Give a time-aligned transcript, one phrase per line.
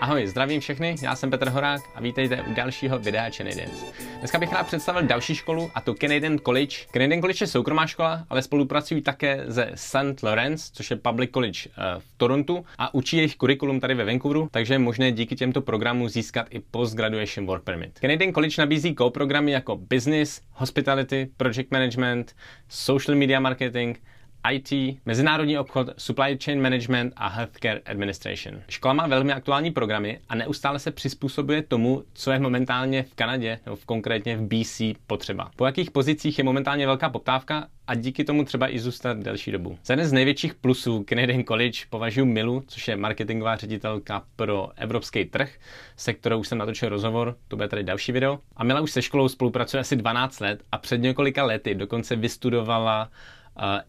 [0.00, 3.84] Ahoj, zdravím všechny, já jsem Petr Horák a vítejte u dalšího videa Canadians.
[4.18, 6.76] Dneska bych rád představil další školu a to Canadian College.
[6.92, 10.22] Canadian College je soukromá škola, ale spolupracují také ze St.
[10.22, 14.48] Lawrence, což je public college uh, v Torontu a učí jejich kurikulum tady ve Vancouveru,
[14.50, 17.98] takže je možné díky těmto programům získat i postgraduation work permit.
[18.00, 22.36] Canadian College nabízí co-programy jako business, hospitality, project management,
[22.68, 23.96] social media marketing,
[24.52, 28.62] IT, mezinárodní obchod, supply chain management a healthcare administration.
[28.68, 33.58] Škola má velmi aktuální programy a neustále se přizpůsobuje tomu, co je momentálně v Kanadě,
[33.66, 35.50] nebo v konkrétně v BC potřeba.
[35.56, 39.78] Po jakých pozicích je momentálně velká poptávka a díky tomu třeba i zůstat delší dobu.
[39.84, 45.24] Za jeden z největších plusů Canadian College považuji Milu, což je marketingová ředitelka pro evropský
[45.24, 45.52] trh,
[45.96, 48.38] se kterou už jsem natočil rozhovor, to bude tady další video.
[48.56, 53.10] A Mila už se školou spolupracuje asi 12 let a před několika lety dokonce vystudovala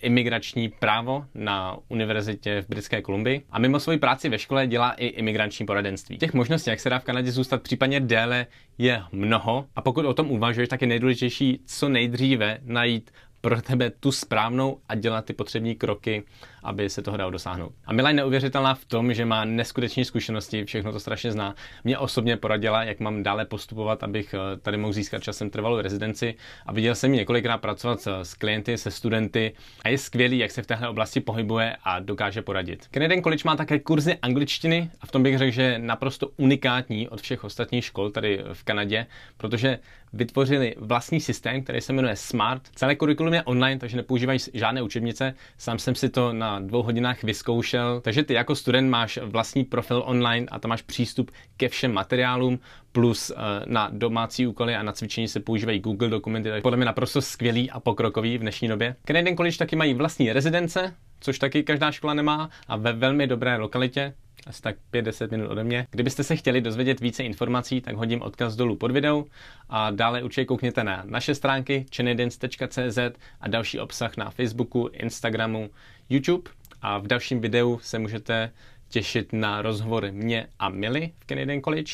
[0.00, 5.06] imigrační právo na univerzitě v Britské Kolumbii a mimo svoji práci ve škole dělá i
[5.06, 6.18] imigrační poradenství.
[6.18, 8.46] Těch možností, jak se dá v Kanadě zůstat případně déle,
[8.78, 13.10] je mnoho a pokud o tom uvažuješ, tak je nejdůležitější co nejdříve najít
[13.40, 16.22] pro tebe tu správnou a dělat ty potřební kroky,
[16.62, 17.72] aby se toho dalo dosáhnout.
[17.86, 21.54] A Mila je neuvěřitelná v tom, že má neskutečné zkušenosti, všechno to strašně zná.
[21.84, 26.34] Mě osobně poradila, jak mám dále postupovat, abych eh, tady mohl získat časem trvalou rezidenci
[26.66, 29.52] a viděl jsem ji několikrát pracovat s klienty, se studenty
[29.84, 32.88] a je skvělý, jak se v téhle oblasti pohybuje a dokáže poradit.
[32.90, 37.08] Canadian College má také kurzy angličtiny a v tom bych řekl, že je naprosto unikátní
[37.08, 39.78] od všech ostatních škol tady v Kanadě, protože
[40.12, 42.62] vytvořili vlastní systém, který se jmenuje Smart.
[42.74, 45.34] Celé kurikulum je online, takže nepoužívají žádné učebnice.
[45.58, 48.00] Sám jsem si to na dvou hodinách vyzkoušel.
[48.00, 52.58] Takže ty jako student máš vlastní profil online a tam máš přístup ke všem materiálům,
[52.92, 53.36] plus uh,
[53.66, 57.70] na domácí úkoly a na cvičení se používají Google dokumenty, takže podle mě naprosto skvělý
[57.70, 58.96] a pokrokový v dnešní době.
[59.06, 63.56] Canadian College taky mají vlastní rezidence, což taky každá škola nemá a ve velmi dobré
[63.56, 64.14] lokalitě,
[64.46, 65.86] asi tak 5-10 minut ode mě.
[65.90, 69.24] Kdybyste se chtěli dozvědět více informací, tak hodím odkaz dolů pod video
[69.68, 72.98] a dále určitě koukněte na naše stránky chanedance.cz
[73.40, 75.70] a další obsah na Facebooku, Instagramu,
[76.08, 76.50] YouTube
[76.82, 78.50] a v dalším videu se můžete
[78.88, 81.92] těšit na rozhovor mě a Milly v Canadian College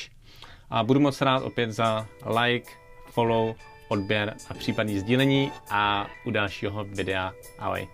[0.71, 2.07] a budu moc rád opět za
[2.41, 2.71] like,
[3.11, 3.55] follow,
[3.89, 7.89] odběr a případný sdílení a u dalšího videa ahoj.